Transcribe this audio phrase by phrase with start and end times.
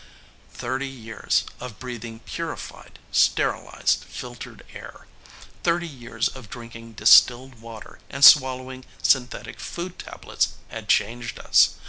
[0.49, 5.05] "Thirty years of breathing purified, sterilized, filtered air,
[5.61, 11.75] thirty years of drinking distilled water and swallowing synthetic food tablets had changed us.